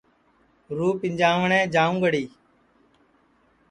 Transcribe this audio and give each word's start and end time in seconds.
رُوح 0.77 0.93
پِنجانٚوٹؔیں 1.01 1.63
جاؤنٚگڑی 1.73 2.23